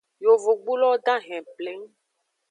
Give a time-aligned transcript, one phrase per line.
[0.23, 1.83] Yovogbulowo dahen pleng.